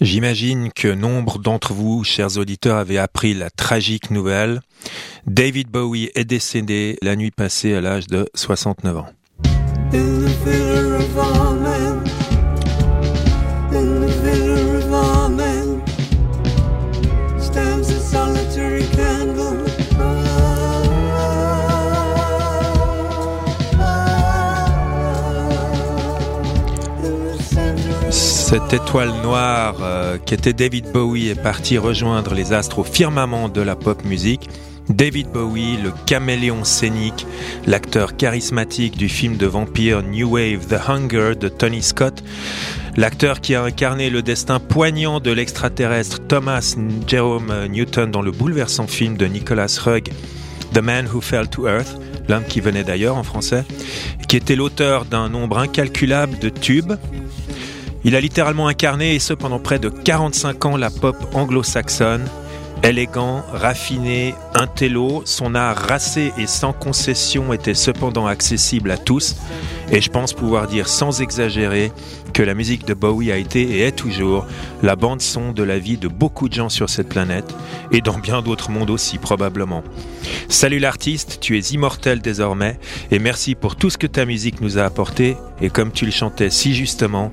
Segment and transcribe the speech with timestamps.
[0.00, 4.60] J'imagine que nombre d'entre vous, chers auditeurs, avaient appris la tragique nouvelle.
[5.26, 9.06] David Bowie est décédé la nuit passée à l'âge de 69 ans.
[28.16, 33.50] Cette étoile noire euh, qui était David Bowie est parti rejoindre les astres au firmament
[33.50, 34.48] de la pop musique.
[34.88, 37.26] David Bowie, le caméléon scénique,
[37.66, 42.24] l'acteur charismatique du film de vampire New Wave The Hunger de Tony Scott,
[42.96, 46.74] l'acteur qui a incarné le destin poignant de l'extraterrestre Thomas
[47.06, 50.08] Jerome Newton dans le bouleversant film de Nicholas Rugg
[50.72, 51.98] The Man Who Fell to Earth,
[52.28, 53.66] l'homme qui venait d'ailleurs en français,
[54.26, 56.94] qui était l'auteur d'un nombre incalculable de tubes
[58.06, 62.24] il a littéralement incarné, et ce pendant près de 45 ans, la pop anglo-saxonne.
[62.84, 69.34] Élégant, raffiné, intello, son art racé et sans concession était cependant accessible à tous,
[69.90, 71.90] et je pense pouvoir dire sans exagérer
[72.32, 74.46] que la musique de Bowie a été et est toujours
[74.84, 77.52] la bande son de la vie de beaucoup de gens sur cette planète,
[77.90, 79.82] et dans bien d'autres mondes aussi probablement.
[80.48, 82.78] Salut l'artiste, tu es immortel désormais,
[83.10, 86.12] et merci pour tout ce que ta musique nous a apporté, et comme tu le
[86.12, 87.32] chantais si justement,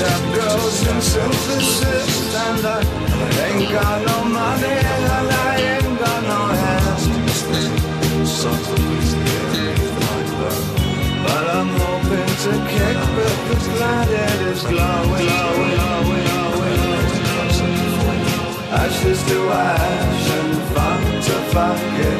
[0.00, 6.20] that grows in synthesis And I uh, ain't got no money and I ain't got
[6.32, 7.04] no hands.
[11.24, 17.60] But I'm hoping to kick but the planet is glowing, glowing, glowing, glowing
[18.72, 22.19] Ashes to ash and fun to fucking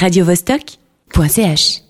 [0.00, 1.89] radiovostok.ch